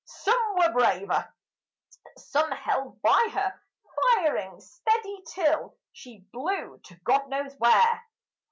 some 0.05 0.55
were 0.57 0.71
braver; 0.73 1.31
Some 2.17 2.51
held 2.51 2.99
by 3.03 3.27
her, 3.33 3.53
firing 4.15 4.59
steady 4.59 5.23
till 5.29 5.77
she 5.91 6.25
blew 6.33 6.79
to 6.85 6.95
God 7.03 7.29
knows 7.29 7.53
where." 7.59 8.01